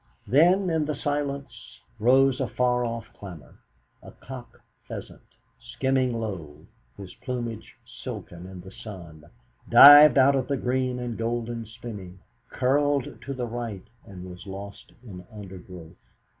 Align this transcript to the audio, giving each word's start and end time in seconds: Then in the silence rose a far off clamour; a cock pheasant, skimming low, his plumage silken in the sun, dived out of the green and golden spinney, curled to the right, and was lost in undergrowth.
Then 0.25 0.71
in 0.71 0.85
the 0.85 0.95
silence 0.95 1.79
rose 1.99 2.39
a 2.41 2.47
far 2.47 2.83
off 2.83 3.05
clamour; 3.13 3.59
a 4.01 4.09
cock 4.09 4.59
pheasant, 4.87 5.21
skimming 5.59 6.19
low, 6.19 6.65
his 6.97 7.13
plumage 7.13 7.75
silken 7.85 8.47
in 8.47 8.61
the 8.61 8.71
sun, 8.71 9.25
dived 9.69 10.17
out 10.17 10.35
of 10.35 10.47
the 10.47 10.57
green 10.57 10.97
and 10.97 11.19
golden 11.19 11.67
spinney, 11.67 12.17
curled 12.49 13.21
to 13.21 13.33
the 13.35 13.45
right, 13.45 13.85
and 14.03 14.27
was 14.27 14.47
lost 14.47 14.91
in 15.03 15.23
undergrowth. 15.31 15.97